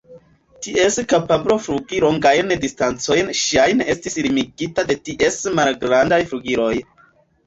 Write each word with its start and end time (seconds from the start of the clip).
Ties 0.67 0.95
kapablo 1.09 1.57
flugi 1.65 1.99
longajn 2.03 2.53
distancojn 2.63 3.29
ŝajne 3.39 3.87
estis 3.95 4.17
limigita 4.29 4.87
de 4.93 4.97
ties 5.11 5.37
malgrandaj 5.61 6.19
flugiloj. 6.33 6.71